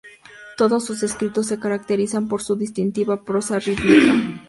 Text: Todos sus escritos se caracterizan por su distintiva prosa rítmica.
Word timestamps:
Todos 0.57 0.83
sus 0.83 1.03
escritos 1.03 1.45
se 1.45 1.59
caracterizan 1.59 2.27
por 2.27 2.41
su 2.41 2.55
distintiva 2.55 3.23
prosa 3.23 3.59
rítmica. 3.59 4.15